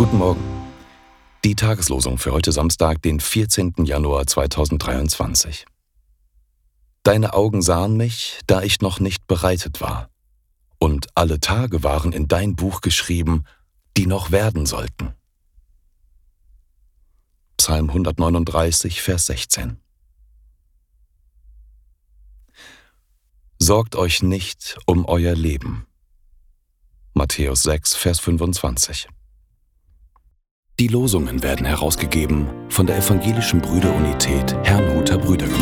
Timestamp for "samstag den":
2.52-3.20